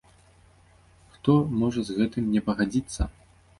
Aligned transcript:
Хто 1.17 1.35
можа 1.65 1.85
з 1.91 1.99
гэтым 2.01 2.33
не 2.39 2.45
пагадзіцца? 2.51 3.01